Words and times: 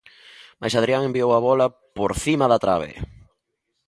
Mais 0.59 0.73
Adrián 0.79 1.03
enviou 1.05 1.29
a 1.33 1.43
bola 1.47 1.67
por 1.97 2.11
cima 2.23 2.45
da 2.51 2.61
trabe. 2.65 2.89